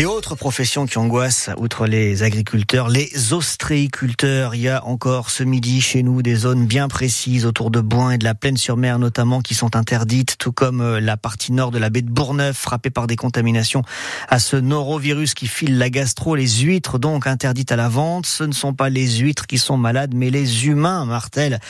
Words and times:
Et 0.00 0.06
autre 0.06 0.34
profession 0.34 0.86
qui 0.86 0.96
angoisse, 0.96 1.50
outre 1.58 1.86
les 1.86 2.22
agriculteurs, 2.22 2.88
les 2.88 3.34
ostréiculteurs. 3.34 4.54
Il 4.54 4.62
y 4.62 4.68
a 4.70 4.82
encore 4.86 5.28
ce 5.28 5.44
midi 5.44 5.82
chez 5.82 6.02
nous 6.02 6.22
des 6.22 6.36
zones 6.36 6.64
bien 6.64 6.88
précises 6.88 7.44
autour 7.44 7.70
de 7.70 7.82
Boin 7.82 8.12
et 8.12 8.16
de 8.16 8.24
la 8.24 8.34
Plaine-sur-Mer 8.34 8.98
notamment 8.98 9.42
qui 9.42 9.54
sont 9.54 9.76
interdites, 9.76 10.36
tout 10.38 10.52
comme 10.52 10.80
euh, 10.80 11.00
la 11.00 11.18
partie 11.18 11.52
nord 11.52 11.70
de 11.70 11.78
la 11.78 11.90
baie 11.90 12.00
de 12.00 12.10
Bourgneuf 12.10 12.56
frappée 12.56 12.88
par 12.88 13.08
des 13.08 13.16
contaminations 13.16 13.82
à 14.30 14.38
ce 14.38 14.56
norovirus 14.56 15.34
qui 15.34 15.46
file 15.46 15.76
la 15.76 15.90
gastro. 15.90 16.34
Les 16.34 16.48
huîtres 16.48 16.98
donc 16.98 17.26
interdites 17.26 17.70
à 17.70 17.76
la 17.76 17.90
vente. 17.90 18.24
Ce 18.24 18.44
ne 18.44 18.52
sont 18.52 18.72
pas 18.72 18.88
les 18.88 19.18
huîtres 19.18 19.46
qui 19.46 19.58
sont 19.58 19.76
malades, 19.76 20.14
mais 20.14 20.30
les 20.30 20.66
humains, 20.66 21.04
Martel. 21.04 21.60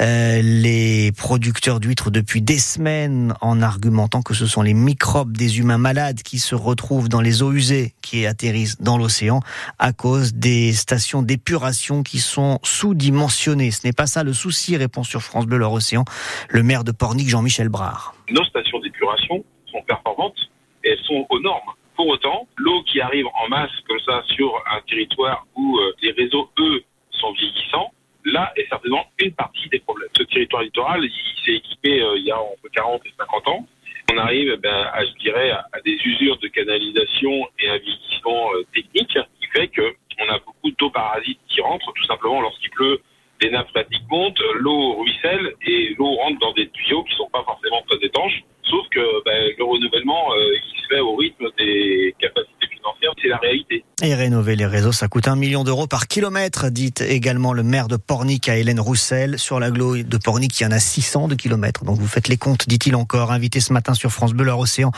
Euh, 0.00 0.40
les 0.42 1.10
producteurs 1.12 1.80
d'huîtres 1.80 2.10
depuis 2.10 2.42
des 2.42 2.58
semaines 2.58 3.34
en 3.40 3.62
argumentant 3.62 4.20
que 4.20 4.34
ce 4.34 4.46
sont 4.46 4.60
les 4.60 4.74
microbes 4.74 5.36
des 5.36 5.58
humains 5.58 5.78
malades 5.78 6.22
qui 6.22 6.38
se 6.38 6.54
retrouvent 6.54 7.08
dans 7.08 7.22
les 7.22 7.42
eaux 7.42 7.52
usées 7.52 7.94
qui 8.02 8.26
atterrissent 8.26 8.80
dans 8.80 8.98
l'océan 8.98 9.40
à 9.78 9.92
cause 9.92 10.34
des 10.34 10.72
stations 10.72 11.22
d'épuration 11.22 12.02
qui 12.02 12.18
sont 12.18 12.58
sous-dimensionnées. 12.62 13.70
Ce 13.70 13.86
n'est 13.86 13.94
pas 13.94 14.06
ça 14.06 14.22
le 14.22 14.34
souci, 14.34 14.76
répond 14.76 15.02
sur 15.02 15.22
France 15.22 15.46
Bleu 15.46 15.64
Océan 15.64 16.04
le 16.50 16.62
maire 16.62 16.84
de 16.84 16.92
Pornic, 16.92 17.28
Jean-Michel 17.28 17.70
Brard. 17.70 18.14
Nos 18.30 18.44
stations 18.44 18.78
d'épuration 18.80 19.44
sont 19.70 19.82
performantes 19.86 20.38
et 20.84 20.90
elles 20.90 21.04
sont 21.06 21.26
aux 21.30 21.40
normes. 21.40 21.72
Pour 21.96 22.08
autant, 22.08 22.46
l'eau 22.56 22.82
qui 22.82 23.00
arrive 23.00 23.26
en 23.26 23.48
masse 23.48 23.70
comme 23.88 24.00
ça 24.04 24.22
sur 24.34 24.52
un 24.70 24.80
territoire 24.86 25.46
où 25.56 25.78
euh, 25.78 25.94
les 26.02 26.12
réseaux, 26.12 26.50
eux, 26.58 26.84
sont 27.12 27.32
vieillissants, 27.32 27.92
là 28.26 28.52
est 28.56 28.68
certainement 28.68 29.06
une 29.18 29.32
partie 29.32 29.68
des 29.68 29.78
problèmes. 29.78 30.08
Ce 30.16 30.22
territoire 30.24 30.62
littoral, 30.62 31.04
il 31.04 31.44
s'est 31.44 31.56
équipé 31.56 32.02
euh, 32.02 32.18
il 32.18 32.24
y 32.24 32.30
a 32.30 32.38
entre 32.38 32.68
40 32.72 33.02
et 33.06 33.12
50 33.18 33.48
ans. 33.48 33.66
On 34.12 34.18
arrive 34.18 34.52
eh 34.54 34.56
ben, 34.56 34.88
à, 34.92 35.04
je 35.04 35.12
dirais, 35.20 35.50
à, 35.50 35.66
des 35.84 35.98
usures 36.04 36.38
de 36.38 36.48
canalisation 36.48 37.48
et 37.58 37.68
un 37.68 37.78
vieillissement 37.78 38.52
euh, 38.54 38.64
technique 38.74 39.18
qui 39.40 39.46
fait 39.52 39.68
qu'on 39.68 40.28
a 40.28 40.38
beaucoup 40.38 40.70
d'eau 40.78 40.90
parasite 40.90 41.38
qui 41.48 41.60
rentre 41.60 41.92
tout 41.92 42.04
simplement 42.04 42.40
lorsqu'il 42.40 42.70
pleut 42.70 43.00
les 43.42 43.50
nappes 43.50 43.68
phréatiques 43.68 44.08
montent, 44.10 44.40
l'eau 44.54 44.94
ruisselle 44.94 45.54
et 45.66 45.94
l'eau 45.98 46.14
rentre 46.14 46.38
dans 46.40 46.52
des 46.52 46.68
tuyaux 46.68 47.02
qui 47.04 47.14
sont 47.16 47.28
pas 47.30 47.44
forcément 47.44 47.82
très 47.88 48.04
étanches. 48.04 48.42
Sauf 48.62 48.88
que 48.88 49.24
ben, 49.24 49.52
le 49.56 49.64
renouvellement, 49.64 50.32
euh, 50.32 50.54
il 50.54 50.80
se 50.80 50.86
fait 50.88 51.00
au 51.00 51.14
rythme 51.16 51.48
des 51.58 52.14
capacités 52.18 52.66
financières, 52.68 53.12
c'est 53.20 53.28
la 53.28 53.36
réalité. 53.36 53.84
Et 54.06 54.14
rénover 54.14 54.54
les 54.54 54.66
réseaux, 54.66 54.92
ça 54.92 55.08
coûte 55.08 55.26
un 55.26 55.34
million 55.34 55.64
d'euros 55.64 55.88
par 55.88 56.06
kilomètre, 56.06 56.70
dit 56.70 56.94
également 57.00 57.52
le 57.52 57.64
maire 57.64 57.88
de 57.88 57.96
Pornic 57.96 58.48
à 58.48 58.56
Hélène 58.56 58.78
Roussel. 58.78 59.36
Sur 59.36 59.58
l'agglo 59.58 59.96
de 59.96 60.16
Pornic, 60.16 60.60
il 60.60 60.62
y 60.62 60.66
en 60.66 60.70
a 60.70 60.78
600 60.78 61.26
de 61.26 61.34
kilomètres. 61.34 61.84
Donc 61.84 61.98
vous 61.98 62.06
faites 62.06 62.28
les 62.28 62.36
comptes, 62.36 62.68
dit-il 62.68 62.94
encore. 62.94 63.32
Invité 63.32 63.58
ce 63.58 63.72
matin 63.72 63.94
sur 63.94 64.12
France 64.12 64.32
Bleu 64.32 64.48
Océan, 64.52 64.92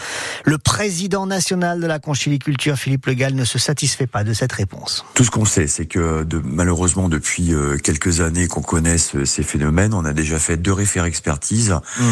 le 0.44 0.58
président 0.58 1.24
national 1.26 1.80
de 1.80 1.86
la 1.86 1.98
conchiliculture, 1.98 2.76
Philippe 2.76 3.06
Le 3.06 3.14
Gall, 3.14 3.32
ne 3.32 3.46
se 3.46 3.58
satisfait 3.58 4.06
pas 4.06 4.24
de 4.24 4.34
cette 4.34 4.52
réponse. 4.52 5.06
Tout 5.14 5.24
ce 5.24 5.30
qu'on 5.30 5.46
sait, 5.46 5.68
c'est 5.68 5.86
que 5.86 6.24
de, 6.24 6.42
malheureusement, 6.44 7.08
depuis 7.08 7.54
euh, 7.54 7.78
quelques 7.78 8.20
années 8.20 8.46
qu'on 8.46 8.60
connaît 8.60 8.98
ces 8.98 9.42
phénomènes, 9.42 9.94
on 9.94 10.04
a 10.04 10.12
déjà 10.12 10.38
fait 10.38 10.58
deux 10.58 10.74
référents 10.74 11.06
expertises, 11.06 11.70
mmh. 11.70 12.04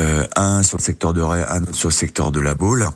euh, 0.00 0.26
un 0.34 0.64
sur 0.64 0.78
le 0.78 0.82
secteur 0.82 1.12
de 1.12 1.20
Ray, 1.20 1.44
un 1.48 1.72
sur 1.72 1.90
le 1.90 1.94
secteur 1.94 2.32
de 2.32 2.40
la 2.40 2.56
Baule, 2.56 2.88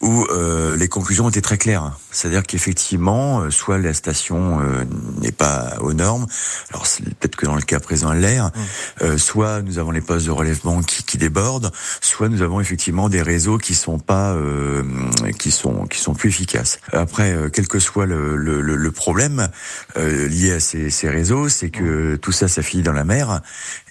où 0.00 0.28
euh, 0.30 0.76
les 0.76 0.86
conclusions 0.86 1.28
étaient 1.28 1.40
très 1.40 1.58
claires. 1.58 1.98
C'est-à-dire 2.12 2.44
qu'effectivement, 2.44 2.83
euh, 2.92 3.50
soit 3.50 3.78
la 3.78 3.94
station 3.94 4.60
euh, 4.60 4.84
n'est 5.24 5.32
pas 5.32 5.76
aux 5.80 5.92
normes, 5.92 6.26
alors 6.70 6.86
peut-être 7.20 7.36
que 7.36 7.46
dans 7.46 7.54
le 7.54 7.62
cas 7.62 7.80
présent 7.80 8.12
elle 8.12 8.20
l'est, 8.20 8.40
mmh. 8.40 8.50
euh, 9.02 9.18
soit 9.18 9.62
nous 9.62 9.78
avons 9.78 9.90
les 9.90 10.00
postes 10.00 10.26
de 10.26 10.30
relèvement 10.30 10.82
qui, 10.82 11.04
qui, 11.04 11.18
débordent, 11.18 11.70
soit 12.00 12.28
nous 12.28 12.42
avons 12.42 12.60
effectivement 12.60 13.08
des 13.08 13.22
réseaux 13.22 13.58
qui 13.58 13.74
sont 13.74 13.98
pas, 13.98 14.36
qui 15.38 15.50
sont 15.50 15.86
qui 15.86 16.00
sont 16.00 16.14
plus 16.14 16.28
efficaces. 16.30 16.78
Après, 16.92 17.36
quel 17.52 17.68
que 17.68 17.78
soit 17.78 18.06
le, 18.06 18.36
le, 18.36 18.60
le 18.60 18.90
problème 18.90 19.48
lié 19.96 20.52
à 20.52 20.60
ces, 20.60 20.90
ces 20.90 21.08
réseaux, 21.08 21.48
c'est 21.48 21.70
que 21.70 22.16
tout 22.16 22.32
ça, 22.32 22.48
ça 22.48 22.62
finit 22.62 22.82
dans 22.82 22.92
la 22.92 23.04
mer 23.04 23.40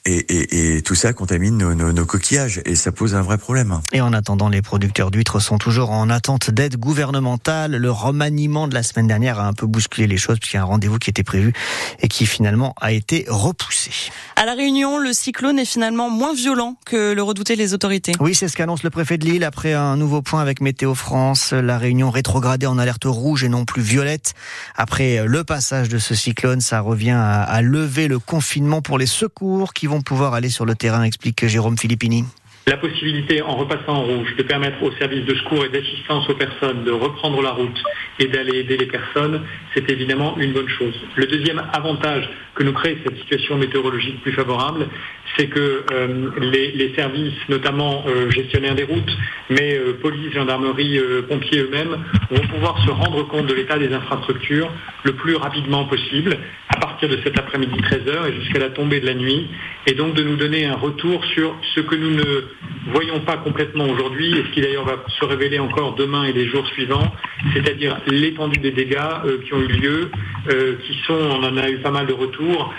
et, 0.06 0.18
et, 0.18 0.76
et, 0.76 0.82
tout 0.82 0.96
ça 0.96 1.14
contamine 1.14 1.58
nos, 1.58 1.74
nos, 1.74 1.94
nos, 1.94 2.06
coquillages 2.06 2.62
et 2.66 2.76
ça 2.76 2.92
pose 2.92 3.16
un 3.16 3.22
vrai 3.22 3.38
problème. 3.38 3.80
Et 3.94 4.02
en 4.02 4.12
attendant, 4.12 4.50
les 4.50 4.62
producteurs 4.62 5.12
d'huîtres 5.12 5.40
sont 5.40 5.58
toujours 5.58 5.92
en 5.92 6.10
attente 6.10 6.52
d'aide 6.52 6.76
gouvernementale. 6.76 7.78
Le 7.78 7.90
remaniement 7.90 8.68
de 8.68 8.74
la 8.74 8.84
semaine 8.84 9.08
dernière 9.08 9.40
a 9.40 9.48
un 9.48 9.54
peu 9.54 9.66
bousculé 9.66 10.08
les 10.08 10.18
choses 10.18 10.40
puisqu'il 10.40 10.58
y 10.58 10.60
a 10.60 10.64
un 10.64 10.66
rendez-vous 10.66 11.00
qui 11.00 11.10
était 11.10 11.23
prévu 11.24 11.54
et 12.00 12.08
qui 12.08 12.26
finalement 12.26 12.74
a 12.80 12.92
été 12.92 13.26
repoussé. 13.28 13.92
À 14.36 14.46
la 14.46 14.54
Réunion, 14.54 14.98
le 14.98 15.14
cyclone 15.14 15.60
est 15.60 15.66
finalement 15.66 16.10
moins 16.10 16.34
violent 16.34 16.76
que 16.86 17.14
le 17.14 17.24
redoutaient 17.24 17.56
les 17.56 17.74
autorités. 17.74 18.14
Oui, 18.20 18.36
c'est 18.36 18.48
ce 18.48 18.56
qu'annonce 18.56 18.84
le 18.84 18.90
préfet 18.90 19.18
de 19.18 19.26
Lille 19.26 19.44
après 19.44 19.74
un 19.74 19.98
nouveau 19.98 20.22
point 20.22 20.42
avec 20.42 20.62
Météo 20.62 20.96
France. 20.96 21.52
La 21.52 21.78
Réunion 21.78 22.10
rétrogradée 22.10 22.68
en 22.68 22.78
alerte 22.78 23.06
rouge 23.06 23.44
et 23.44 23.50
non 23.50 23.66
plus 23.66 23.82
violette. 23.82 24.34
Après 24.76 25.26
le 25.26 25.44
passage 25.44 25.90
de 25.90 25.98
ce 25.98 26.16
cyclone, 26.16 26.62
ça 26.62 26.80
revient 26.80 27.12
à, 27.12 27.44
à 27.44 27.62
lever 27.62 28.08
le 28.08 28.20
confinement 28.20 28.82
pour 28.82 28.98
les 28.98 29.06
secours 29.06 29.74
qui 29.74 29.88
vont 29.88 30.02
pouvoir 30.02 30.34
aller 30.34 30.50
sur 30.50 30.66
le 30.66 30.76
terrain, 30.76 31.04
explique 31.04 31.46
Jérôme 31.48 31.78
Filippini. 31.78 32.26
La 32.66 32.78
possibilité, 32.78 33.42
en 33.42 33.56
repassant 33.56 33.94
en 33.94 34.04
rouge, 34.04 34.36
de 34.38 34.44
permettre 34.44 34.82
aux 34.84 34.92
services 34.94 35.26
de 35.26 35.36
secours 35.36 35.66
et 35.66 35.70
d'assistance 35.70 36.30
aux 36.30 36.36
personnes 36.36 36.86
de 36.86 36.92
reprendre 36.92 37.42
la 37.42 37.52
route 37.52 37.84
et 38.20 38.28
d'aller 38.28 38.60
aider 38.60 38.78
les 38.78 38.86
personnes, 38.86 39.42
c'est 39.74 39.90
évidemment 39.92 40.38
une 40.38 40.54
bonne 40.54 40.70
chose. 40.70 40.94
Le 41.18 41.26
deuxième 41.28 41.62
avantage 41.74 42.30
que 42.56 42.64
nous 42.64 42.72
crée 42.72 42.98
cette 43.04 43.18
situation 43.18 43.58
météorologique 43.58 44.22
plus 44.22 44.32
favorable, 44.32 44.88
c'est 45.36 45.48
que 45.48 45.84
euh, 45.92 46.30
les, 46.40 46.94
services, 46.96 47.34
notamment 47.50 48.06
euh, 48.08 48.30
gestionnaires 48.30 48.76
des 48.76 48.84
routes, 48.84 49.12
mais 49.50 49.78
euh, 49.78 49.98
police, 50.02 50.32
gendarmerie, 50.34 51.00
pompiers 51.28 51.62
eux-mêmes, 51.62 51.98
vont 52.30 52.48
pouvoir 52.48 52.82
se 52.86 52.92
rendre 52.92 53.24
compte 53.28 53.48
de 53.48 53.54
l'état 53.54 53.78
des 53.78 53.92
infrastructures 53.92 54.72
le 55.04 55.14
plus 55.14 55.36
rapidement 55.36 55.86
possible, 55.86 56.38
à 56.74 56.80
partir 56.80 57.08
de 57.08 57.20
cet 57.24 57.38
après-midi 57.38 57.80
13h 57.80 58.30
et 58.30 58.34
jusqu'à 58.42 58.60
la 58.60 58.70
tombée 58.70 59.00
de 59.00 59.06
la 59.06 59.14
nuit, 59.14 59.48
et 59.86 59.94
donc 59.94 60.16
de 60.16 60.24
nous 60.24 60.36
donner 60.36 60.66
un 60.66 60.76
retour 60.76 61.24
sur 61.26 61.56
ce 61.76 61.82
que 61.82 61.96
nous 61.96 62.12
ne 62.12 62.46
voyons 62.92 63.20
pas 63.20 63.38
complètement 63.38 63.86
aujourd'hui, 63.86 64.32
et 64.32 64.44
ce 64.44 64.54
qui 64.54 64.62
d'ailleurs 64.62 64.86
va 64.86 65.04
se 65.08 65.26
révéler 65.26 65.60
encore 65.60 65.96
demain 65.96 66.24
et 66.24 66.34
les 66.34 66.48
jours 66.48 66.66
suivants, 66.68 67.14
c'est-à-dire 67.54 68.00
l'étendue 68.08 68.60
des 68.60 68.72
dégâts 68.72 68.98
qui 69.46 69.54
ont 69.54 69.62
eu 69.62 69.68
lieu, 69.68 70.12
qui 70.50 70.98
sont, 71.06 71.14
on 71.14 71.44
en 71.44 71.58
a 71.58 71.70
eu 71.70 71.78
pas 71.78 71.92
mal 71.92 72.08
de 72.08 72.14
retours, 72.14 72.74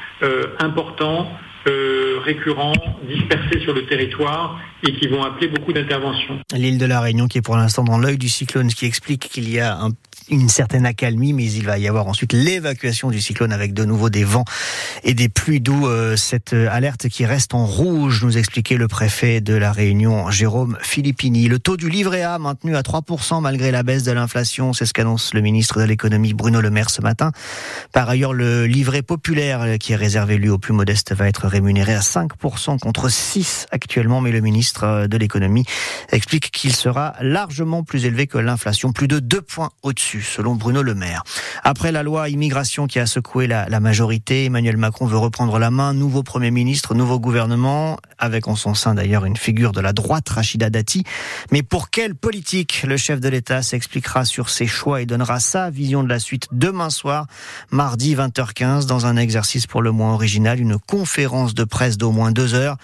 importants, 0.58 1.30
euh, 1.66 2.18
récurrents, 2.22 2.74
dispersés 3.08 3.60
sur 3.60 3.72
le 3.72 3.86
territoire 3.86 4.60
et 4.86 4.92
qui 4.92 5.06
vont 5.08 5.22
appeler 5.22 5.48
beaucoup 5.48 5.72
d'interventions. 5.72 6.38
L'île 6.54 6.76
de 6.76 6.84
la 6.84 7.00
Réunion 7.00 7.26
qui 7.26 7.38
est 7.38 7.42
pour 7.42 7.56
l'instant 7.56 7.84
dans 7.84 7.96
l'œil 7.96 8.18
du 8.18 8.28
cyclone, 8.28 8.68
ce 8.68 8.76
qui 8.76 8.84
explique 8.84 9.30
qu'il 9.30 9.48
y 9.48 9.60
a 9.60 9.78
un 9.78 9.92
une 10.30 10.48
certaine 10.48 10.86
accalmie, 10.86 11.32
mais 11.32 11.44
il 11.44 11.64
va 11.64 11.78
y 11.78 11.88
avoir 11.88 12.06
ensuite 12.06 12.32
l'évacuation 12.32 13.10
du 13.10 13.20
cyclone 13.20 13.52
avec 13.52 13.74
de 13.74 13.84
nouveau 13.84 14.10
des 14.10 14.24
vents 14.24 14.44
et 15.02 15.14
des 15.14 15.28
pluies 15.28 15.60
d'eau. 15.60 15.88
Euh, 15.88 16.16
cette 16.16 16.52
euh, 16.52 16.68
alerte 16.70 17.08
qui 17.08 17.26
reste 17.26 17.54
en 17.54 17.66
rouge, 17.66 18.24
nous 18.24 18.38
expliquait 18.38 18.76
le 18.76 18.88
préfet 18.88 19.40
de 19.40 19.54
la 19.54 19.72
Réunion, 19.72 20.30
Jérôme 20.30 20.78
Filippini. 20.80 21.48
Le 21.48 21.58
taux 21.58 21.76
du 21.76 21.88
livret 21.88 22.22
A 22.22 22.38
maintenu 22.38 22.76
à 22.76 22.82
3% 22.82 23.40
malgré 23.40 23.70
la 23.70 23.82
baisse 23.82 24.04
de 24.04 24.12
l'inflation, 24.12 24.72
c'est 24.72 24.86
ce 24.86 24.92
qu'annonce 24.92 25.34
le 25.34 25.40
ministre 25.40 25.80
de 25.80 25.84
l'économie 25.84 26.34
Bruno 26.34 26.60
Le 26.60 26.70
Maire 26.70 26.90
ce 26.90 27.02
matin. 27.02 27.32
Par 27.92 28.08
ailleurs, 28.08 28.32
le 28.32 28.66
livret 28.66 29.02
populaire 29.02 29.78
qui 29.78 29.92
est 29.92 29.96
réservé 29.96 30.38
lui 30.38 30.48
aux 30.48 30.58
plus 30.58 30.72
modestes 30.72 31.14
va 31.14 31.28
être 31.28 31.46
rémunéré 31.46 31.94
à 31.94 32.00
5% 32.00 32.78
contre 32.78 33.08
6 33.08 33.66
actuellement, 33.70 34.20
mais 34.20 34.32
le 34.32 34.40
ministre 34.40 35.06
de 35.06 35.16
l'économie 35.16 35.64
explique 36.10 36.50
qu'il 36.50 36.74
sera 36.74 37.14
largement 37.20 37.82
plus 37.82 38.06
élevé 38.06 38.26
que 38.26 38.38
l'inflation, 38.38 38.92
plus 38.92 39.08
de 39.08 39.18
2 39.18 39.42
points 39.42 39.70
au-dessus 39.82 40.13
selon 40.22 40.54
Bruno 40.54 40.82
Le 40.82 40.94
Maire. 40.94 41.22
Après 41.62 41.92
la 41.92 42.02
loi 42.02 42.28
immigration 42.28 42.86
qui 42.86 42.98
a 42.98 43.06
secoué 43.06 43.46
la, 43.46 43.68
la, 43.68 43.80
majorité, 43.80 44.44
Emmanuel 44.46 44.76
Macron 44.76 45.06
veut 45.06 45.18
reprendre 45.18 45.58
la 45.58 45.70
main, 45.70 45.94
nouveau 45.94 46.22
Premier 46.22 46.50
ministre, 46.50 46.94
nouveau 46.94 47.18
gouvernement, 47.18 47.98
avec 48.18 48.48
en 48.48 48.56
son 48.56 48.74
sein 48.74 48.94
d'ailleurs 48.94 49.24
une 49.24 49.36
figure 49.36 49.72
de 49.72 49.80
la 49.80 49.92
droite, 49.92 50.28
Rachida 50.28 50.70
Dati. 50.70 51.04
Mais 51.50 51.62
pour 51.62 51.90
quelle 51.90 52.14
politique 52.14 52.84
Le 52.86 52.96
chef 52.96 53.20
de 53.20 53.28
l'État 53.28 53.62
s'expliquera 53.62 54.24
sur 54.24 54.48
ses 54.50 54.66
choix 54.66 55.02
et 55.02 55.06
donnera 55.06 55.40
sa 55.40 55.70
vision 55.70 56.02
de 56.02 56.08
la 56.08 56.18
suite 56.18 56.48
demain 56.52 56.90
soir, 56.90 57.26
mardi 57.70 58.14
20h15, 58.14 58.86
dans 58.86 59.06
un 59.06 59.16
exercice 59.16 59.66
pour 59.66 59.82
le 59.82 59.90
moins 59.90 60.14
original, 60.14 60.60
une 60.60 60.78
conférence 60.78 61.54
de 61.54 61.64
presse 61.64 61.98
d'au 61.98 62.12
moins 62.12 62.32
deux 62.32 62.54
heures. 62.54 62.76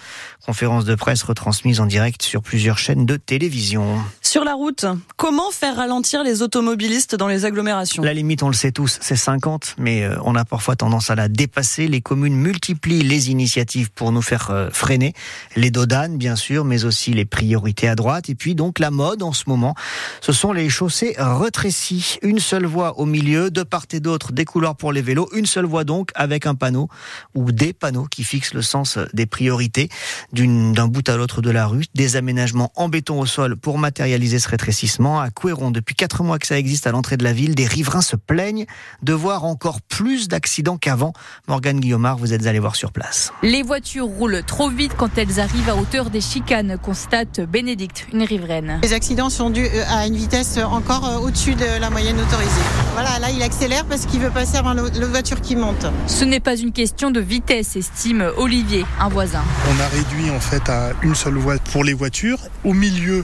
Conférence 0.45 0.85
de 0.85 0.95
presse 0.95 1.23
retransmise 1.23 1.79
en 1.79 1.85
direct 1.85 2.23
sur 2.23 2.41
plusieurs 2.41 2.77
chaînes 2.77 3.05
de 3.05 3.17
télévision. 3.17 3.99
Sur 4.31 4.45
la 4.45 4.53
route, 4.53 4.85
comment 5.17 5.51
faire 5.51 5.75
ralentir 5.75 6.23
les 6.23 6.41
automobilistes 6.41 7.15
dans 7.15 7.27
les 7.27 7.43
agglomérations? 7.43 8.01
La 8.01 8.13
limite, 8.13 8.43
on 8.43 8.47
le 8.47 8.53
sait 8.53 8.71
tous, 8.71 8.97
c'est 9.01 9.17
50, 9.17 9.75
mais 9.77 10.05
euh, 10.05 10.15
on 10.23 10.35
a 10.35 10.45
parfois 10.45 10.77
tendance 10.77 11.09
à 11.09 11.15
la 11.15 11.27
dépasser. 11.27 11.89
Les 11.89 11.99
communes 11.99 12.35
multiplient 12.35 13.01
les 13.01 13.29
initiatives 13.29 13.91
pour 13.91 14.13
nous 14.13 14.21
faire 14.21 14.49
euh, 14.49 14.69
freiner. 14.71 15.13
Les 15.57 15.69
dodanes, 15.69 16.17
bien 16.17 16.37
sûr, 16.37 16.63
mais 16.63 16.85
aussi 16.85 17.11
les 17.11 17.25
priorités 17.25 17.89
à 17.89 17.95
droite. 17.95 18.29
Et 18.29 18.35
puis 18.35 18.55
donc 18.55 18.79
la 18.79 18.89
mode 18.89 19.21
en 19.21 19.33
ce 19.33 19.43
moment, 19.47 19.75
ce 20.21 20.31
sont 20.31 20.53
les 20.53 20.69
chaussées 20.69 21.13
retrécies. 21.17 22.17
Une 22.21 22.39
seule 22.39 22.65
voie 22.65 22.99
au 22.99 23.05
milieu, 23.05 23.51
de 23.51 23.63
part 23.63 23.87
et 23.91 23.99
d'autre, 23.99 24.31
des 24.31 24.45
couloirs 24.45 24.77
pour 24.77 24.93
les 24.93 25.01
vélos. 25.01 25.27
Une 25.33 25.45
seule 25.45 25.65
voie 25.65 25.83
donc, 25.83 26.11
avec 26.15 26.45
un 26.45 26.55
panneau 26.55 26.87
ou 27.35 27.51
des 27.51 27.73
panneaux 27.73 28.07
qui 28.09 28.23
fixent 28.23 28.53
le 28.53 28.61
sens 28.61 28.97
des 29.11 29.25
priorités 29.25 29.89
d'un 30.31 30.87
bout 30.87 31.09
à 31.09 31.17
l'autre 31.17 31.41
de 31.41 31.49
la 31.49 31.67
rue. 31.67 31.83
Des 31.95 32.15
aménagements 32.15 32.71
en 32.77 32.87
béton 32.87 33.19
au 33.19 33.25
sol 33.25 33.57
pour 33.57 33.77
matérialiser 33.77 34.20
réaliser 34.21 34.37
ce 34.37 34.49
rétrécissement. 34.49 35.19
À 35.19 35.31
Couéron, 35.31 35.71
depuis 35.71 35.95
quatre 35.95 36.21
mois 36.21 36.37
que 36.37 36.45
ça 36.45 36.55
existe 36.55 36.85
à 36.85 36.91
l'entrée 36.91 37.17
de 37.17 37.23
la 37.23 37.33
ville, 37.33 37.55
des 37.55 37.65
riverains 37.65 38.03
se 38.03 38.15
plaignent 38.15 38.67
de 39.01 39.13
voir 39.13 39.45
encore 39.45 39.81
plus 39.81 40.27
d'accidents 40.27 40.77
qu'avant. 40.77 41.11
Morgane 41.47 41.79
Guillaumard, 41.79 42.17
vous 42.17 42.31
êtes 42.31 42.45
allé 42.45 42.59
voir 42.59 42.75
sur 42.75 42.91
place. 42.91 43.33
Les 43.41 43.63
voitures 43.63 44.05
roulent 44.05 44.43
trop 44.45 44.69
vite 44.69 44.91
quand 44.95 45.17
elles 45.17 45.39
arrivent 45.39 45.69
à 45.69 45.75
hauteur 45.75 46.11
des 46.11 46.21
chicanes, 46.21 46.77
constate 46.77 47.41
Bénédicte, 47.41 48.05
une 48.13 48.21
riveraine. 48.21 48.79
Les 48.83 48.93
accidents 48.93 49.31
sont 49.31 49.49
dus 49.49 49.65
euh, 49.65 49.83
à 49.89 50.05
une 50.05 50.15
vitesse 50.15 50.59
encore 50.59 51.07
euh, 51.07 51.17
au-dessus 51.17 51.55
de 51.55 51.79
la 51.79 51.89
moyenne 51.89 52.19
autorisée. 52.19 52.61
Voilà, 52.93 53.17
là 53.17 53.31
il 53.31 53.41
accélère 53.41 53.85
parce 53.85 54.05
qu'il 54.05 54.19
veut 54.19 54.29
passer 54.29 54.57
avant 54.57 54.73
la 54.73 54.83
voiture 54.83 55.41
qui 55.41 55.55
monte. 55.55 55.87
Ce 56.05 56.25
n'est 56.25 56.39
pas 56.39 56.57
une 56.57 56.73
question 56.73 57.09
de 57.09 57.19
vitesse, 57.19 57.75
estime 57.75 58.29
Olivier, 58.37 58.85
un 58.99 59.09
voisin. 59.09 59.41
On 59.67 59.79
a 59.79 59.87
réduit 59.87 60.29
en 60.29 60.39
fait 60.39 60.69
à 60.69 60.91
une 61.01 61.15
seule 61.15 61.39
voie 61.39 61.55
pour 61.71 61.83
les 61.83 61.93
voitures. 61.93 62.37
Au 62.63 62.73
milieu 62.73 63.23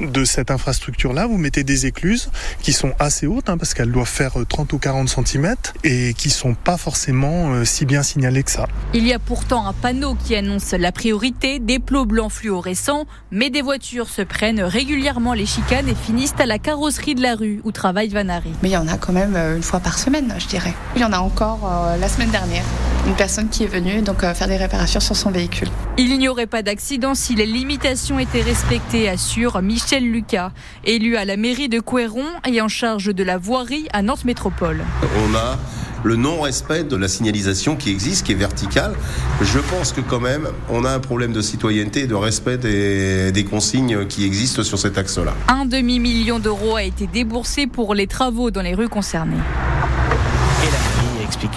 de 0.00 0.24
cette 0.36 0.50
infrastructure-là, 0.50 1.26
vous 1.26 1.38
mettez 1.38 1.64
des 1.64 1.86
écluses 1.86 2.28
qui 2.60 2.74
sont 2.74 2.92
assez 2.98 3.26
hautes 3.26 3.48
hein, 3.48 3.56
parce 3.56 3.72
qu'elles 3.72 3.90
doivent 3.90 4.06
faire 4.06 4.34
30 4.46 4.70
ou 4.74 4.78
40 4.78 5.08
cm 5.08 5.54
et 5.82 6.12
qui 6.12 6.28
sont 6.28 6.52
pas 6.52 6.76
forcément 6.76 7.54
euh, 7.54 7.64
si 7.64 7.86
bien 7.86 8.02
signalées 8.02 8.42
que 8.42 8.50
ça. 8.50 8.66
Il 8.92 9.06
y 9.06 9.14
a 9.14 9.18
pourtant 9.18 9.66
un 9.66 9.72
panneau 9.72 10.14
qui 10.14 10.36
annonce 10.36 10.72
la 10.72 10.92
priorité 10.92 11.58
des 11.58 11.78
plots 11.78 12.04
blancs 12.04 12.30
fluorescents, 12.30 13.06
mais 13.30 13.48
des 13.48 13.62
voitures 13.62 14.10
se 14.10 14.20
prennent 14.20 14.60
régulièrement 14.60 15.32
les 15.32 15.46
chicanes 15.46 15.88
et 15.88 15.94
finissent 15.94 16.34
à 16.38 16.44
la 16.44 16.58
carrosserie 16.58 17.14
de 17.14 17.22
la 17.22 17.34
rue 17.34 17.62
où 17.64 17.72
travaille 17.72 18.08
Vanari. 18.08 18.52
Mais 18.62 18.68
il 18.68 18.72
y 18.72 18.76
en 18.76 18.88
a 18.88 18.98
quand 18.98 19.14
même 19.14 19.36
euh, 19.36 19.56
une 19.56 19.62
fois 19.62 19.80
par 19.80 19.98
semaine, 19.98 20.34
je 20.38 20.48
dirais. 20.48 20.74
Il 20.96 21.00
y 21.00 21.04
en 21.06 21.14
a 21.14 21.18
encore 21.18 21.60
euh, 21.64 21.96
la 21.96 22.08
semaine 22.10 22.30
dernière. 22.30 22.64
Une 23.06 23.14
personne 23.14 23.48
qui 23.48 23.62
est 23.62 23.68
venue 23.68 24.02
donc 24.02 24.20
faire 24.20 24.48
des 24.48 24.56
réparations 24.56 24.98
sur 24.98 25.14
son 25.14 25.30
véhicule. 25.30 25.68
Il 25.96 26.18
n'y 26.18 26.28
aurait 26.28 26.48
pas 26.48 26.62
d'accident 26.62 27.14
si 27.14 27.36
les 27.36 27.46
limitations 27.46 28.18
étaient 28.18 28.42
respectées, 28.42 29.08
assure 29.08 29.62
Michel 29.62 30.10
Lucas, 30.10 30.50
élu 30.84 31.16
à 31.16 31.24
la 31.24 31.36
mairie 31.36 31.68
de 31.68 31.78
Couéron 31.78 32.24
et 32.48 32.60
en 32.60 32.68
charge 32.68 33.14
de 33.14 33.22
la 33.22 33.38
voirie 33.38 33.86
à 33.92 34.02
Nantes 34.02 34.24
Métropole. 34.24 34.84
On 35.24 35.34
a 35.36 35.56
le 36.02 36.16
non-respect 36.16 36.82
de 36.82 36.96
la 36.96 37.06
signalisation 37.06 37.76
qui 37.76 37.90
existe, 37.90 38.26
qui 38.26 38.32
est 38.32 38.36
verticale. 38.36 38.94
Je 39.40 39.58
pense 39.60 39.92
que 39.92 40.00
quand 40.00 40.20
même, 40.20 40.48
on 40.68 40.84
a 40.84 40.90
un 40.90 41.00
problème 41.00 41.32
de 41.32 41.40
citoyenneté 41.40 42.00
et 42.02 42.06
de 42.08 42.14
respect 42.14 42.58
des, 42.58 43.30
des 43.30 43.44
consignes 43.44 44.06
qui 44.06 44.24
existent 44.24 44.64
sur 44.64 44.78
cet 44.78 44.98
axe-là. 44.98 45.34
Un 45.46 45.64
demi-million 45.64 46.40
d'euros 46.40 46.74
a 46.74 46.82
été 46.82 47.06
déboursé 47.06 47.68
pour 47.68 47.94
les 47.94 48.08
travaux 48.08 48.50
dans 48.50 48.62
les 48.62 48.74
rues 48.74 48.88
concernées 48.88 49.36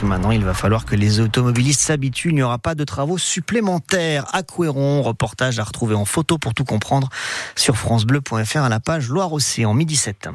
maintenant 0.04 0.32
il 0.32 0.44
va 0.44 0.54
falloir 0.54 0.86
que 0.86 0.96
les 0.96 1.20
automobilistes 1.20 1.82
s'habituent. 1.82 2.30
Il 2.30 2.36
n'y 2.36 2.42
aura 2.42 2.60
pas 2.60 2.76
de 2.76 2.84
travaux 2.84 3.18
supplémentaires 3.18 4.26
à 4.34 4.44
Couéron. 4.44 5.02
Reportage 5.02 5.60
à 5.60 5.64
retrouver 5.64 5.96
en 5.96 6.06
photo 6.06 6.38
pour 6.38 6.54
tout 6.54 6.66
comprendre 6.66 7.10
sur 7.56 7.78
francebleu.fr 7.78 8.58
à 8.58 8.70
la 8.70 8.80
page 8.80 9.10
Loire-Océan, 9.10 9.74
midi 9.74 9.96
7. 9.96 10.30